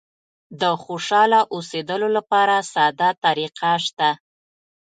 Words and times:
د 0.61 0.63
خوشاله 0.83 1.39
اوسېدلو 1.55 2.07
لپاره 2.17 2.55
ساده 2.73 3.09
طریقه 3.23 3.71
شته. 3.85 4.09